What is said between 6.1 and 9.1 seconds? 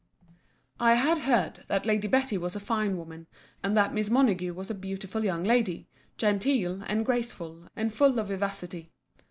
genteel, and graceful, and full of vivacity.